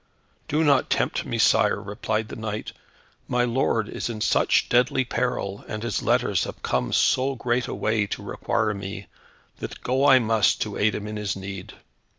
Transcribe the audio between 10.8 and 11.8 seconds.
him in his need.